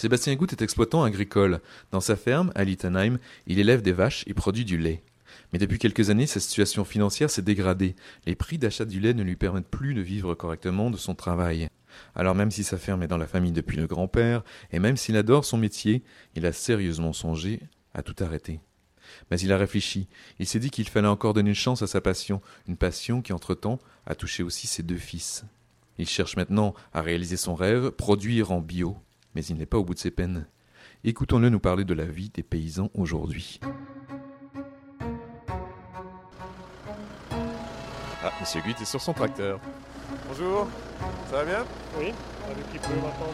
[0.00, 1.60] Sébastien Goutte est exploitant agricole.
[1.90, 5.02] Dans sa ferme, à Littenheim, il élève des vaches et produit du lait.
[5.52, 7.94] Mais depuis quelques années, sa situation financière s'est dégradée.
[8.24, 11.68] Les prix d'achat du lait ne lui permettent plus de vivre correctement de son travail.
[12.14, 14.42] Alors même si sa ferme est dans la famille depuis le grand-père,
[14.72, 16.02] et même s'il adore son métier,
[16.34, 17.60] il a sérieusement songé
[17.92, 18.60] à tout arrêter.
[19.30, 20.08] Mais il a réfléchi,
[20.38, 23.34] il s'est dit qu'il fallait encore donner une chance à sa passion, une passion qui
[23.34, 25.44] entre-temps a touché aussi ses deux fils.
[25.98, 28.96] Il cherche maintenant à réaliser son rêve, produire en bio
[29.34, 30.46] mais il n'est pas au bout de ses peines.
[31.04, 33.60] Écoutons-le nous parler de la vie des paysans aujourd'hui.
[38.22, 39.60] Ah, Monsieur Guit est sur son tracteur.
[40.28, 40.68] Bonjour,
[41.30, 41.64] ça va bien?
[41.98, 42.12] Oui,
[42.50, 43.32] avec il pleut maintenant,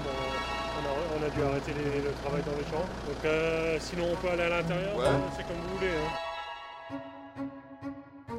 [1.19, 2.87] on, a, dû arrêter le travail dans les champs.
[3.07, 4.97] Donc euh, sinon on peut aller à l'intérieur,
[5.37, 5.91] c'est comme vous voulez.
[5.91, 6.36] Hein.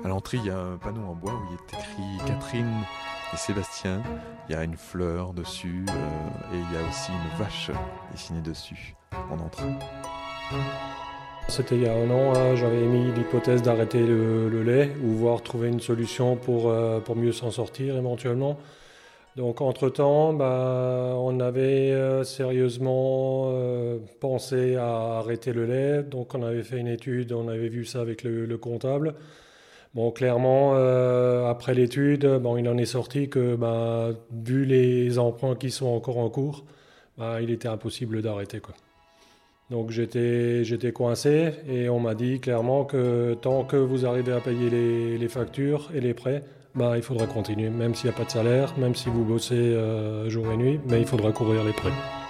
[0.08, 2.72] À l'entrée, il y a un panneau en bois où il est écrit Catherine
[3.34, 4.02] et Sébastien.
[4.48, 7.72] Il y a une fleur dessus euh, et il y a aussi une vache
[8.14, 8.96] dessinée dessus
[9.30, 9.66] en entrée.
[11.50, 15.42] C'était il y a un an, hein, j'avais émis l'hypothèse d'arrêter le, lait ou voir
[15.44, 18.58] trouver une solution pour, euh, pour mieux s'en sortir éventuellement.
[19.36, 23.52] Donc entre-temps, bah, on avait euh, sérieusement
[24.22, 26.04] pensé à arrêter le lait.
[26.04, 29.14] Donc on avait fait une étude, on avait vu ça avec le comptable.
[29.98, 35.56] Bon, clairement, euh, après l'étude, bon, il en est sorti que, bah, vu les emprunts
[35.56, 36.66] qui sont encore en cours,
[37.18, 38.62] bah, il était impossible d'arrêter.
[39.72, 44.40] Donc j'étais, j'étais coincé et on m'a dit clairement que tant que vous arrivez à
[44.40, 46.44] payer les, factures et les prêts,
[46.76, 49.56] bah, il faudra continuer, même s'il n'y a pas de salaire, même si vous bossez
[49.56, 52.27] euh, jour et nuit, mais il faudra couvrir les prêts.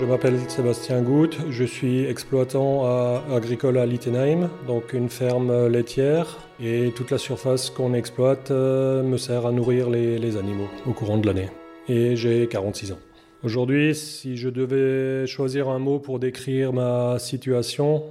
[0.00, 2.86] Je m'appelle Sébastien Goutte, je suis exploitant
[3.34, 9.16] agricole à Littenheim, donc une ferme laitière, et toute la surface qu'on exploite euh, me
[9.16, 11.48] sert à nourrir les, animaux au courant de l'année.
[11.88, 12.98] Et j'ai 46 ans.
[13.42, 18.04] Aujourd'hui, si je devais choisir un mot pour décrire ma situation,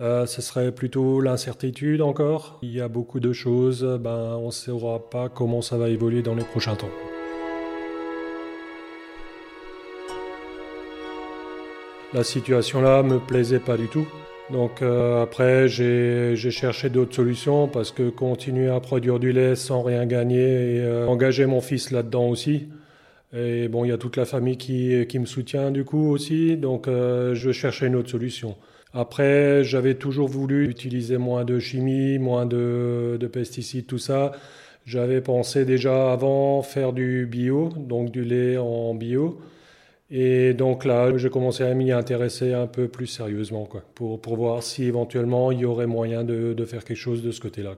[0.00, 2.60] euh, ce serait plutôt l'incertitude encore.
[2.62, 6.22] Il y a beaucoup de choses, ben, on ne saura pas comment ça va évoluer
[6.22, 6.90] dans les prochains temps.
[12.16, 14.06] La situation-là me plaisait pas du tout.
[14.50, 19.82] Donc euh, après, j'ai cherché d'autres solutions parce que continuer à produire du lait sans
[19.82, 22.68] rien gagner et euh, engager mon fils là-dedans aussi.
[23.36, 26.56] Et bon, il y a toute la famille qui, qui me soutient du coup aussi,
[26.56, 28.56] donc euh, je cherchais une autre solution.
[28.94, 34.32] Après, j'avais toujours voulu utiliser moins de chimie, moins de, de pesticides, tout ça.
[34.86, 39.38] J'avais pensé déjà avant faire du bio, donc du lait en bio.
[40.10, 44.36] Et donc là, j'ai commencé à m'y intéresser un peu plus sérieusement, quoi, pour, pour
[44.36, 47.74] voir si éventuellement il y aurait moyen de, de faire quelque chose de ce côté-là.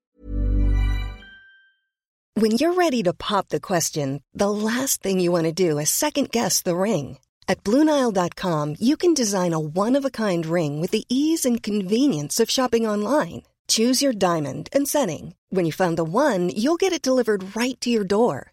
[2.41, 5.91] When you're ready to pop the question, the last thing you want to do is
[5.91, 7.19] second guess the ring.
[7.49, 12.87] At BlueNile.com, you can design a one-of-a-kind ring with the ease and convenience of shopping
[12.87, 13.43] online.
[13.67, 15.35] Choose your diamond and setting.
[15.51, 18.53] When you find the one, you'll get it delivered right to your door.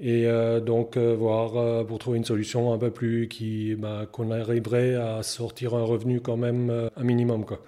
[0.00, 4.06] Et euh, donc, euh, voir euh, pour trouver une solution un peu plus qui, bah,
[4.10, 7.60] qu'on arriverait à sortir un revenu quand même un minimum, quoi.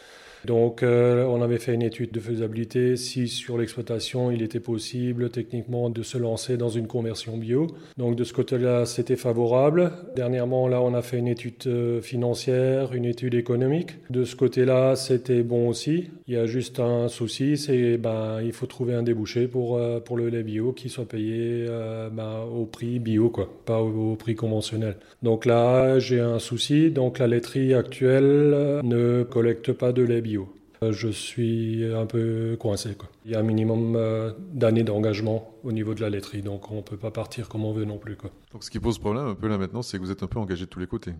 [0.46, 5.90] Donc on avait fait une étude de faisabilité si sur l'exploitation il était possible techniquement
[5.90, 7.66] de se lancer dans une conversion bio.
[7.98, 9.92] Donc de ce côté-là c'était favorable.
[10.16, 13.90] Dernièrement là on a fait une étude financière, une étude économique.
[14.08, 16.08] De ce côté-là c'était bon aussi.
[16.26, 20.16] Il y a juste un souci, c'est ben il faut trouver un débouché pour pour
[20.16, 21.66] le lait bio qui soit payé
[22.44, 24.97] au prix bio quoi, pas au, au prix conventionnel.
[25.22, 26.91] Donc là j'ai un souci.
[26.91, 30.48] Donc la laiterie actuelle ne collecte pas de lait bio
[30.82, 32.94] euh, je suis un peu coincé.
[32.94, 33.08] Quoi.
[33.26, 36.76] Il y a un minimum euh, d'années d'engagement au niveau de la laiterie, donc on
[36.76, 38.17] ne peut pas partir comme on veut non plus.
[38.17, 38.31] Quoi.
[38.52, 40.38] Donc ce qui pose problème un peu là maintenant, c'est que vous êtes un peu
[40.38, 41.12] engagé de tous les côtés.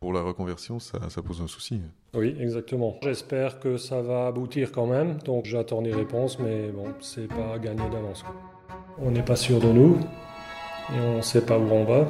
[0.00, 1.80] Pour la reconversion, ça, ça pose un souci.
[2.14, 2.96] Oui, exactement.
[3.02, 7.58] J'espère que ça va aboutir quand même, donc j'attends les réponses, mais bon, c'est pas
[7.58, 8.24] gagné d'avance.
[9.00, 9.98] On n'est pas sûr de nous,
[10.94, 12.06] et on ne sait pas où on va.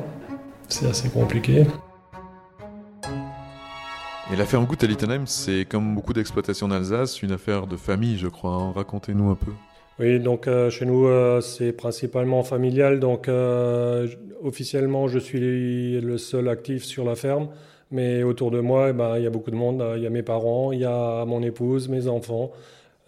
[0.69, 1.65] C'est assez compliqué.
[4.31, 7.77] Et la ferme Goutte à Littenheim, c'est comme beaucoup d'exploitations en Alsace, une affaire de
[7.77, 8.53] famille, je crois.
[8.53, 8.73] Hein.
[8.75, 9.53] Racontez-nous un peu.
[9.99, 13.01] Oui, donc euh, chez nous, euh, c'est principalement familial.
[13.01, 14.07] Donc euh,
[14.43, 17.49] officiellement, je suis le seul actif sur la ferme.
[17.91, 19.83] Mais autour de moi, eh ben, il y a beaucoup de monde.
[19.97, 22.53] Il y a mes parents, il y a mon épouse, mes enfants,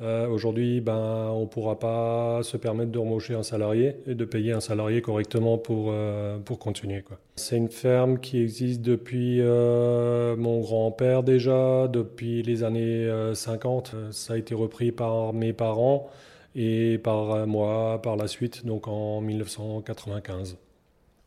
[0.02, 4.24] Euh, aujourd'hui, ben, on ne pourra pas se permettre de remocher un salarié et de
[4.24, 7.04] payer un salarié correctement pour, euh, pour continuer.
[7.36, 13.94] C'est une ferme qui existe depuis euh, mon grand-père déjà, depuis les années 50.
[14.10, 16.08] Ça a été repris par mes parents
[16.54, 20.56] et par moi par la suite, donc en 1995.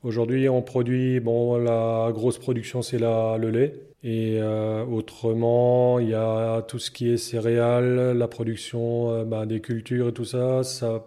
[0.03, 3.92] Aujourd'hui, on produit, bon, la grosse production, c'est le lait.
[4.03, 9.45] Et euh, autrement, il y a tout ce qui est céréales, la production euh, bah,
[9.45, 10.63] des cultures et tout ça.
[10.63, 11.05] Ça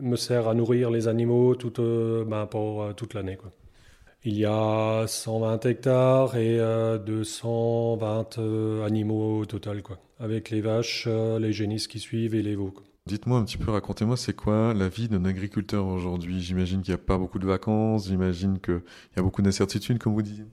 [0.00, 3.38] me sert à nourrir les animaux tout, euh, bah, pour toute l'année.
[4.24, 8.38] Il y a 120 hectares et 220
[8.84, 12.74] animaux au total, quoi, avec les vaches, les génisses qui suivent et les veaux.
[13.06, 16.40] Dites-moi un petit peu, racontez-moi, c'est quoi la vie d'un agriculteur aujourd'hui?
[16.40, 18.82] J'imagine qu'il n'y a pas beaucoup de vacances, j'imagine qu'il
[19.16, 20.44] y a beaucoup d'incertitudes, comme vous disiez.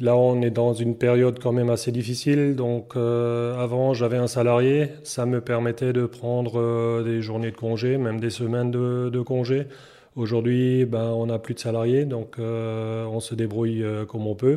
[0.00, 2.56] Là, on est dans une période quand même assez difficile.
[2.56, 4.88] Donc, euh, avant, j'avais un salarié.
[5.04, 9.66] Ça me permettait de prendre euh, des journées de congé, même des semaines de, congé.
[10.16, 14.56] Aujourd'hui, ben, on n'a plus de salariés, donc euh, on se débrouille comme on peut.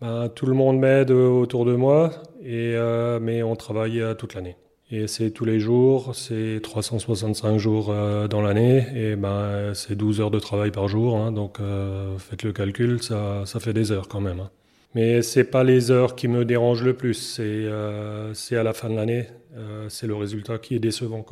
[0.00, 2.10] Ben, tout le monde m'aide autour de moi,
[2.44, 2.76] et,
[3.20, 4.56] mais on travaille toute l'année.
[4.90, 10.20] Et c'est tous les jours, c'est 365 jours euh, dans l'année, et ben c'est 12
[10.20, 13.90] heures de travail par jour, hein, donc euh, faites le calcul, ça, ça fait des
[13.90, 14.38] heures quand même.
[14.38, 14.50] Hein.
[14.96, 18.88] Mais c'est pas les heures qui me dérangent le plus, c'est euh, à la fin
[18.88, 21.22] de l'année, euh, c'est le résultat qui est décevant.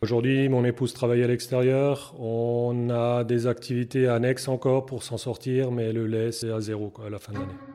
[0.00, 5.70] Aujourd'hui, mon épouse travaille à l'extérieur, on a des activités annexes encore pour s'en sortir,
[5.70, 7.69] mais le lait c'est à zéro quoi, à la fin de l'année.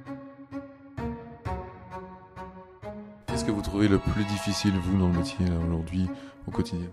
[3.76, 6.08] Trouvez le plus difficile, vous, dans le métier, aujourd'hui,
[6.48, 6.88] au quotidien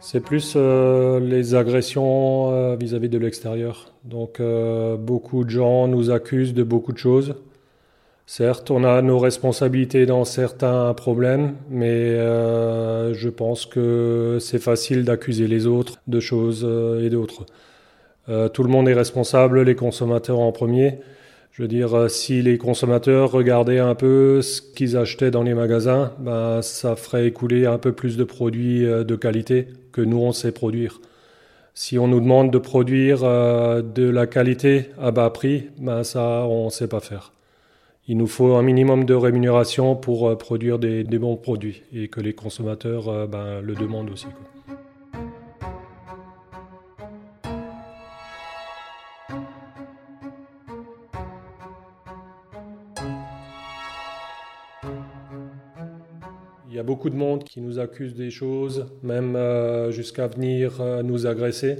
[0.00, 3.92] C'est plus euh, les agressions euh, vis-à-vis de l'extérieur.
[4.04, 7.34] Donc, euh, beaucoup de gens nous accusent de beaucoup de choses.
[8.24, 15.46] Certes, on a nos responsabilités dans certains problèmes, mais je pense que c'est facile d'accuser
[15.46, 16.62] les autres de choses
[17.02, 17.44] et d'autres.
[18.52, 21.00] tout le monde est responsable, les consommateurs en premier.
[21.58, 25.54] Je veux dire, euh, si les consommateurs regardaient un peu ce qu'ils achetaient dans les
[25.54, 30.18] magasins, ben, ça ferait écouler un peu plus de produits euh, de qualité que nous,
[30.18, 31.00] on sait produire.
[31.74, 36.46] Si on nous demande de produire euh, de la qualité à bas prix, ben, ça,
[36.46, 37.32] on ne sait pas faire.
[38.06, 42.34] Il nous faut un minimum de rémunération pour produire des, bons produits et que les
[42.34, 44.28] consommateurs ben, le demandent aussi.
[56.78, 61.02] Y a beaucoup de monde qui nous accuse des choses, même euh, jusqu'à venir euh,
[61.02, 61.78] nous agresser.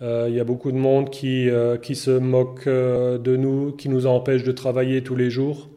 [0.00, 1.50] Euh, il y a beaucoup de monde qui,
[1.82, 5.68] qui se moque de nous, qui nous empêche de travailler tous les jours.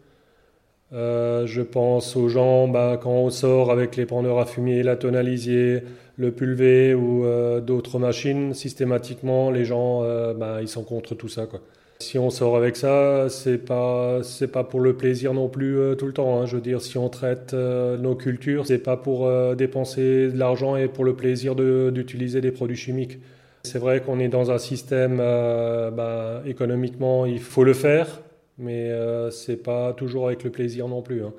[0.94, 5.84] je pense aux gens, bah, quand on sort avec les prendeurs à fumier, la tonalisier,
[6.16, 7.26] le pulvé ou
[7.62, 10.02] d'autres machines, systématiquement, les gens,
[10.36, 11.48] bah, ils sont contre tout ça.
[11.48, 11.60] Quoi.
[12.00, 15.96] Si on sort avec ça, c'est pas c'est pas pour le plaisir non plus euh,
[15.96, 16.42] tout le temps.
[16.42, 16.46] Hein.
[16.46, 20.38] Je veux dire, si on traite euh, nos cultures, c'est pas pour euh, dépenser de
[20.38, 23.20] l'argent et pour le plaisir d'utiliser des produits chimiques.
[23.64, 28.22] C'est vrai qu'on est dans un système bah, économiquement, il faut le faire,
[28.60, 28.92] mais
[29.32, 31.24] c'est pas toujours avec le plaisir non plus.
[31.24, 31.34] Hein.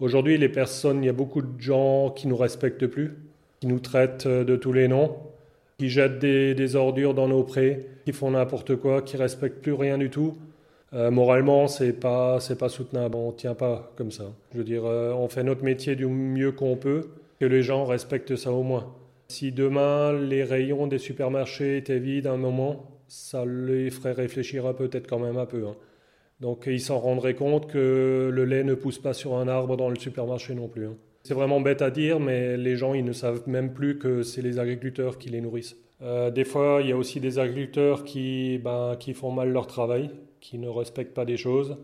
[0.00, 3.18] Aujourd'hui, les personnes, il y a beaucoup de gens qui nous respectent plus,
[3.60, 5.16] qui nous traitent de tous les noms
[5.78, 9.98] qui jettent des, ordures dans nos prés, qui font n'importe quoi, qui respectent plus rien
[9.98, 10.36] du tout.
[10.94, 13.16] Euh, moralement, c'est pas c'est pas soutenable.
[13.16, 14.24] On tient pas comme ça.
[14.52, 17.08] Je veux dire, euh, on fait notre métier du mieux qu'on peut,
[17.40, 18.94] que les gens respectent ça au moins.
[19.28, 25.08] Si demain les rayons des supermarchés étaient vides un moment, ça les ferait réfléchir peut-être
[25.08, 25.66] quand même un peu.
[25.66, 25.76] Hein.
[26.40, 29.90] Donc ils s'en rendraient compte que le lait ne pousse pas sur un arbre dans
[29.90, 30.86] le supermarché non plus.
[30.86, 30.96] Hein.
[31.26, 34.42] C'est vraiment bête à dire, mais les gens, ils ne savent même plus que c'est
[34.42, 35.74] les agriculteurs qui les nourrissent.
[36.00, 39.66] Euh, des fois, il y a aussi des agriculteurs qui, ben, qui font mal leur
[39.66, 41.78] travail, qui ne respectent pas des choses.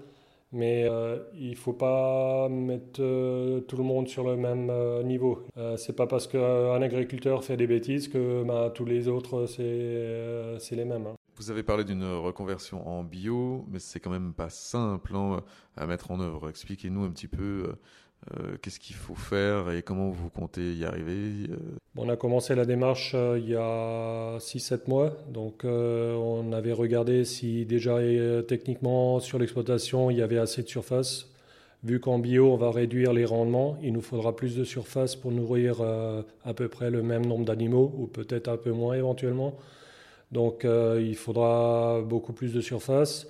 [0.53, 4.71] Mais euh, il ne faut pas mettre euh, tout le monde sur le même
[5.03, 5.45] niveau.
[5.77, 10.85] c'est pas parce qu'un agriculteur fait des bêtises que ben, tous les autres, c'est les
[10.85, 11.09] mêmes.
[11.09, 11.17] Hein.
[11.35, 15.43] Vous avez parlé d'une reconversion en bio, mais c'est quand même pas simple hein,
[15.77, 16.49] à mettre en œuvre.
[16.49, 17.73] Expliquez-nous un petit peu
[18.31, 21.57] euh, qu'est-ce qu'il faut faire et comment vous comptez y arriver euh?
[21.97, 25.17] On a commencé la démarche euh, il y a 6-7 mois.
[25.29, 27.99] Donc on avait regardé si déjà
[28.47, 31.29] techniquement sur l'exploitation il y avait assez de surface.
[31.83, 35.33] Vu qu'en bio on va réduire les rendements, il nous faudra plus de surface pour
[35.33, 35.81] nourrir
[36.45, 39.55] à peu près le même nombre d'animaux ou peut-être un peu moins éventuellement.
[40.31, 43.27] Donc il faudra beaucoup plus de surface.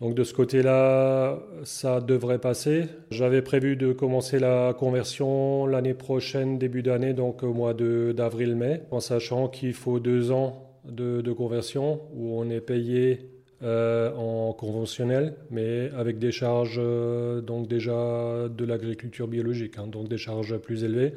[0.00, 2.86] Donc de ce côté-là, ça devrait passer.
[3.10, 9.00] J'avais prévu de commencer la conversion l'année prochaine, début d'année, donc au mois d'avril-mai, en
[9.00, 13.30] sachant qu'il faut deux ans de, conversion où on est payé
[13.62, 20.08] euh, en conventionnel, mais avec des charges euh, donc déjà de l'agriculture biologique, hein, donc
[20.08, 21.12] des charges plus élevées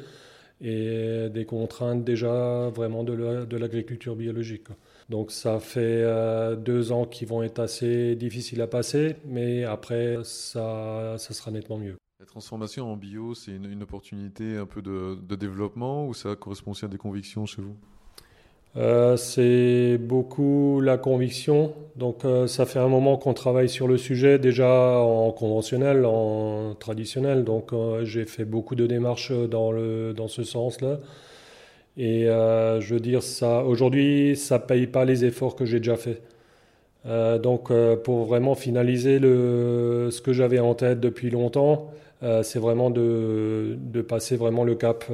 [0.63, 4.67] et des contraintes déjà vraiment de l'agriculture biologique.
[5.10, 10.17] Donc ça fait euh, deux ans qui vont être assez difficiles à passer, mais après
[10.24, 11.98] ça, ça sera nettement mieux.
[12.20, 16.72] La transformation en bio, c'est une, opportunité un peu de, de, développement ou ça correspond
[16.72, 17.75] aussi à des convictions chez vous?
[18.77, 21.73] Euh, C'est beaucoup la conviction.
[21.95, 26.75] Donc euh, ça fait un moment qu'on travaille sur le sujet déjà en conventionnel, en
[26.75, 27.43] traditionnel.
[27.43, 30.99] Donc euh, j'ai fait beaucoup de démarches dans, le, dans ce sens-là.
[31.97, 35.95] Et je veux dire, ça, aujourd'hui, ça ne paye pas les efforts que j'ai déjà
[35.95, 36.23] faits.
[37.05, 37.71] Donc,
[38.03, 41.91] pour vraiment finaliser le, ce que j'avais en tête depuis longtemps,
[42.43, 43.77] c'est vraiment de,
[44.07, 45.05] passer vraiment le cap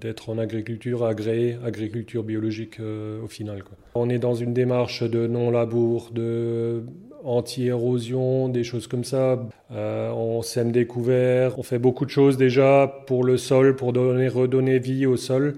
[0.00, 3.62] d'être en agriculture agréée, agriculture biologique au final.
[3.94, 6.84] On est dans une démarche de non-labour, de
[7.24, 9.46] anti-érosion, des choses comme ça.
[9.70, 14.28] on sème des couverts, on fait beaucoup de choses déjà pour le sol, pour donner,
[14.28, 15.56] redonner vie au sol.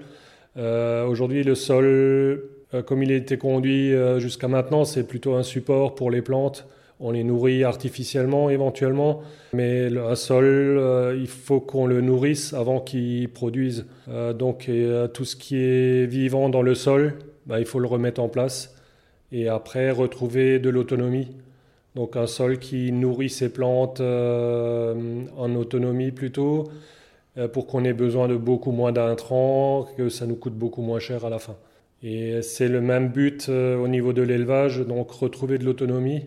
[0.57, 5.35] Euh, aujourd'hui, le sol, euh, comme il a été conduit euh, jusqu'à maintenant, c'est plutôt
[5.35, 6.67] un support pour les plantes.
[6.99, 9.23] On les nourrit artificiellement éventuellement,
[9.53, 13.85] mais un sol, il faut qu'on le nourrisse avant qu'il produise.
[14.39, 14.71] donc
[15.13, 18.75] tout ce qui est vivant dans le sol, bah, il faut le remettre en place
[19.31, 21.29] et après retrouver de l'autonomie.
[21.97, 26.65] Donc un sol qui nourrit ses plantes en autonomie plutôt,
[27.39, 30.99] euh, pour qu'on ait besoin de beaucoup moins d'intrants, que ça nous coûte beaucoup moins
[30.99, 31.57] cher à la fin.
[32.03, 36.25] Et c'est le même but euh, au niveau de l'élevage, donc retrouver de l'autonomie,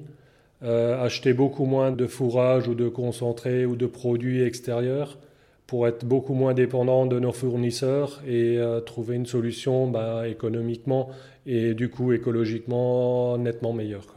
[0.63, 5.17] euh, acheter beaucoup moins de fourrage ou de concentré ou de produits extérieurs
[5.67, 11.11] pour être beaucoup moins dépendant de nos fournisseurs et trouver une solution bah, économiquement
[11.45, 14.15] et du coup écologiquement nettement meilleure.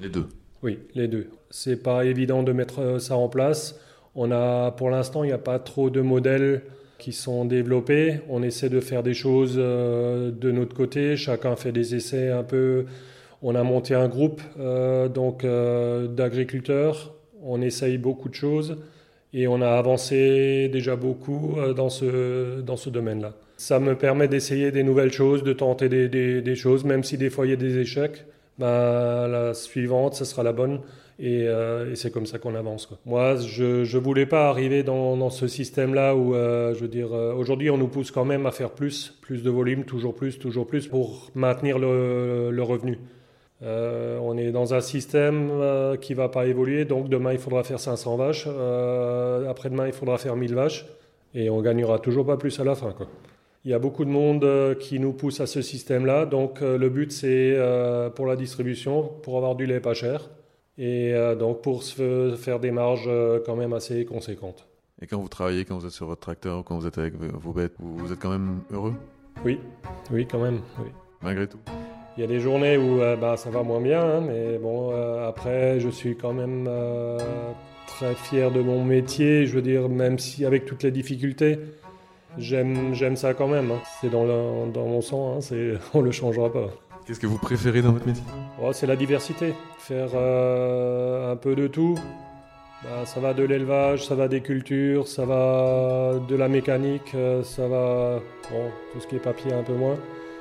[0.00, 0.26] Les deux.
[0.64, 1.28] Oui, les deux.
[1.50, 3.78] C'est pas évident de mettre ça en place.
[4.16, 6.62] On a, pour l'instant, il n'y a pas trop de modèles
[6.98, 8.20] qui sont développés.
[8.28, 11.16] On essaie de faire des choses euh, de notre côté.
[11.16, 12.86] Chacun fait des essais un peu.
[13.42, 17.14] On a monté un groupe euh, donc euh, d'agriculteurs.
[17.42, 18.78] On essaye beaucoup de choses
[19.32, 23.34] et on a avancé déjà beaucoup dans ce, dans ce domaine-là.
[23.56, 27.30] Ça me permet d'essayer des nouvelles choses, de tenter des, des, choses, même si des
[27.30, 28.24] fois il y a des échecs.
[28.58, 30.80] Ben, la suivante, ce sera la bonne.
[31.20, 32.88] Euh, et, c'est comme ça qu'on avance.
[33.04, 37.34] Moi, je ne voulais pas arriver dans, ce système-là où, euh, je veux dire, euh,
[37.34, 40.66] aujourd'hui, on nous pousse quand même à faire plus, plus de volume, toujours plus, toujours
[40.66, 42.98] plus, pour maintenir le, le revenu.
[43.62, 45.50] On est dans un système
[46.00, 48.46] qui va pas évoluer, donc demain, il faudra faire 500 vaches,
[49.48, 50.86] après-demain, il faudra faire 1000 vaches,
[51.34, 52.92] et on gagnera toujours pas plus à la fin.
[52.92, 53.06] Quoi.
[53.64, 57.10] Il y a beaucoup de monde qui nous pousse à ce système-là, donc le but,
[57.10, 57.56] c'est
[58.14, 60.28] pour la distribution, pour avoir du lait pas cher,
[60.78, 64.66] et euh, donc pour se faire des marges euh, quand même assez conséquentes.
[65.02, 67.52] Et quand vous travaillez, quand vous êtes sur votre tracteur, quand vous êtes avec vos
[67.52, 68.94] bêtes, vous êtes quand même heureux?
[69.44, 69.60] Oui,
[70.10, 70.60] oui, quand même.
[70.78, 70.90] Oui.
[71.22, 71.58] Malgré tout
[72.18, 74.90] Il y a des journées où euh, bah, ça va moins bien, hein, mais bon,
[75.24, 76.68] après, je suis quand même
[77.86, 79.46] très fier de mon métier.
[79.46, 81.60] Je veux dire, même si avec toutes les difficultés,
[82.36, 83.70] j'aime, j'aime ça quand même.
[83.70, 83.80] Hein.
[84.00, 84.26] C'est dans,
[84.66, 86.68] dans mon sang, hein, c'est, on le changera pas.
[87.06, 88.24] Qu'est-ce que vous préférez dans votre métier?
[88.62, 89.54] Oh, C'est la diversité.
[89.78, 91.94] Faire euh, un peu de tout.
[92.84, 97.42] Bah, ça va de l'élevage, ça va des cultures, ça va de la mécanique, euh,
[97.42, 98.20] ça va
[98.50, 99.96] bon, tout ce qui est papier un peu moins.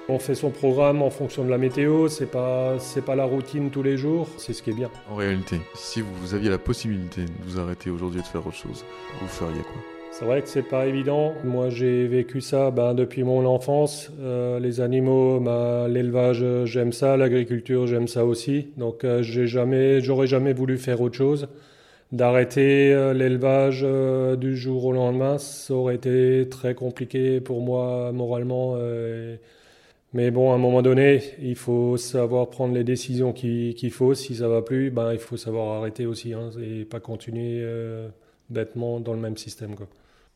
[0.09, 3.69] On fait son programme en fonction de la météo, c'est pas c'est pas la routine
[3.69, 4.89] tous les jours, c'est ce qui est bien.
[5.11, 8.55] En réalité, si vous aviez la possibilité de vous arrêter aujourd'hui et de faire autre
[8.55, 8.85] chose,
[9.19, 9.81] vous feriez quoi?
[10.11, 11.33] C'est vrai que c'est pas évident.
[11.43, 14.09] Moi, j'ai vécu ça ben, depuis mon enfance.
[14.21, 17.17] Euh, les animaux, ben, l'élevage, j'aime ça.
[17.17, 18.69] L'agriculture, j'aime ça aussi.
[18.77, 21.49] Donc, euh, j'ai jamais, j'aurais jamais voulu faire autre chose.
[22.13, 23.85] D'arrêter euh, l'élevage
[24.39, 28.77] du jour au lendemain, ça aurait été très compliqué pour moi moralement.
[30.13, 34.13] Mais bon, à un moment donné, il faut savoir prendre les décisions qu'il faut.
[34.13, 37.63] Si ça va plus, ben, il faut savoir arrêter aussi hein, et pas continuer
[38.49, 39.75] bêtement dans le même système.
[39.75, 39.87] Quoi.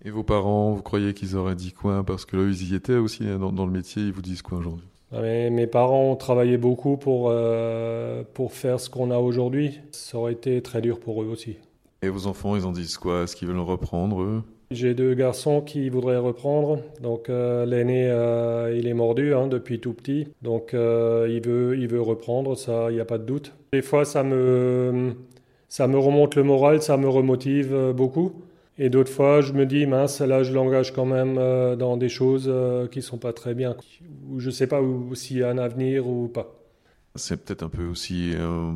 [0.04, 2.04] Et vos parents, vous croyez qu'ils auraient dit quoi?
[2.04, 4.58] Parce que là, ils y étaient aussi hein, dans, le métier, ils vous disent quoi
[4.58, 4.86] aujourd'hui?
[5.14, 9.80] Ah, mes, parents ont travaillé beaucoup pour, euh, pour faire ce qu'on a aujourd'hui.
[9.92, 11.58] Ça aurait été très dur pour eux aussi.
[12.02, 13.24] Et vos enfants, ils en disent quoi?
[13.24, 14.44] Est-ce qu'ils veulent reprendre eux?
[14.72, 16.80] J'ai deux garçons qui voudraient reprendre.
[17.02, 20.30] Donc euh, l'aîné, euh, il est mordu hein, depuis tout petit.
[20.42, 23.54] Donc il, veut, il veut reprendre, ça, il n'y a pas de doute.
[23.74, 25.14] Des fois, ça me
[25.68, 28.32] ça me remonte le moral, ça me remotive beaucoup.
[28.78, 31.36] Et d'autres fois, je me dis, mince, là, je l'engage quand même
[31.78, 32.52] dans des choses
[32.92, 33.76] qui ne sont pas très bien,
[34.30, 34.82] où je ne sais pas
[35.14, 36.56] s'il y a un avenir ou pas.
[37.16, 38.34] C'est peut-être un peu aussi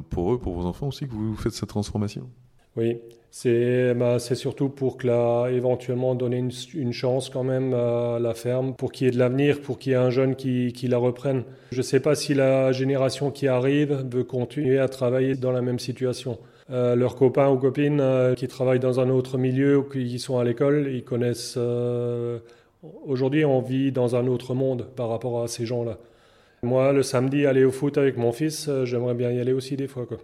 [0.10, 2.30] pour eux, pour vos enfants aussi, que vous faites cette transformation?
[2.78, 3.00] Oui,
[3.32, 6.38] c'est bah, surtout pour que là, éventuellement donner
[6.74, 9.92] une, chance quand même à la ferme, pour qu'il y ait de l'avenir, pour qu'il
[9.92, 11.44] y ait un jeune qui, qui la reprenne.
[11.72, 15.62] Je ne sais pas si la génération qui arrive veut continuer à travailler dans la
[15.62, 16.38] même situation.
[16.72, 20.40] Euh, leurs copains ou copines euh, qui travaillent dans un autre milieu ou qui sont
[20.40, 21.56] à l'école, ils connaissent...
[21.58, 22.40] Euh,
[23.06, 26.00] aujourd'hui, on vit dans un autre monde par rapport à ces gens-là.
[26.64, 29.88] Moi, le samedi, aller au foot avec mon fils, j'aimerais bien y aller aussi des
[29.88, 30.06] fois.
[30.08, 30.18] Quoi.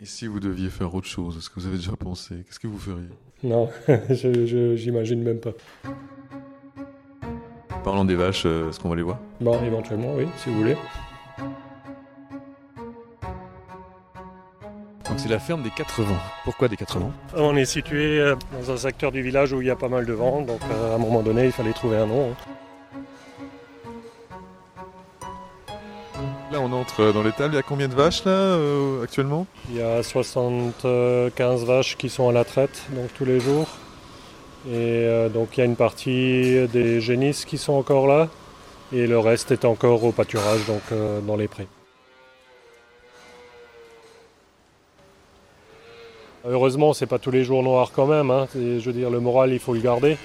[0.00, 2.34] Et si vous deviez faire autre chose, est-ce que vous avez déjà pensé?
[2.44, 3.08] Qu'est-ce que vous feriez?
[3.44, 3.70] Non,
[4.76, 5.52] j'imagine même pas.
[7.84, 9.20] Parlons des vaches, euh, est-ce qu'on va les voir?
[9.40, 10.76] Bon, éventuellement, oui, si vous voulez.
[15.08, 16.08] Donc c'est la ferme des 80.
[16.42, 19.70] Pourquoi des 80 On est situé euh, dans un secteur du village où il y
[19.70, 22.06] a pas mal de vent, donc euh, à un moment donné, il fallait trouver un
[22.06, 22.32] nom.
[22.32, 22.53] Hein.
[26.84, 27.54] Entre dans l'étable.
[27.54, 29.46] Il y a combien de vaches là euh, actuellement?
[29.70, 33.68] Il y a 75 vaches qui sont à la traite donc tous les jours.
[34.68, 38.28] Et euh, donc il y a une partie des génisses qui sont encore là
[38.92, 41.68] et le reste est encore au pâturage donc euh, dans les prés.
[46.46, 48.30] Heureusement, c'est pas tous les jours noirs quand même.
[48.30, 48.46] Hein.
[48.54, 50.18] Je veux dire, le moral, il faut le garder.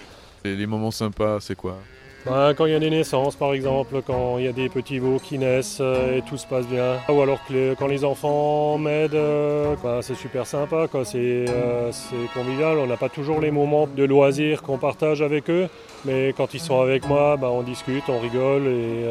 [0.44, 1.78] Et les moments sympas, c'est quoi?
[2.26, 5.00] Bah, quand il y a des naissances, par exemple, quand il y a des petits
[5.00, 6.98] veaux qui naissent euh, et tout se passe bien.
[7.08, 12.78] Ou alors que quand les enfants m'aident, euh, c'est super sympa, euh, c'est convivial.
[12.78, 15.70] On n'a pas toujours les moments de loisirs qu'on partage avec eux,
[16.04, 19.06] mais quand ils sont avec moi, bah, on discute, on rigole et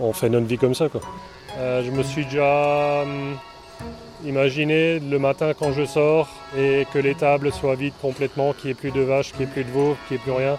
[0.00, 0.86] on fait notre vie comme ça.
[1.58, 3.36] je me suis déjà hum,
[4.24, 8.70] imaginé le matin quand je sors et que les tables soient vides complètement, qu'il n'y
[8.72, 10.56] ait plus de vaches, qu'il n'y ait plus de veaux, qu'il n'y ait plus rien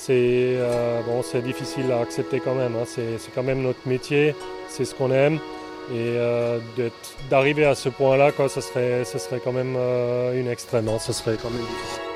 [0.00, 2.74] c'est euh, bon, difficile à accepter quand même.
[2.74, 2.84] Hein.
[2.86, 4.34] C'est, quand même notre métier,
[4.68, 5.34] c'est ce qu'on aime.
[5.92, 6.58] Et euh,
[7.28, 10.88] d'arriver à ce point-là, ça serait, ça serait quand même euh, une extrême.
[10.88, 10.98] Hein.
[10.98, 12.09] Ça serait quand même difficile.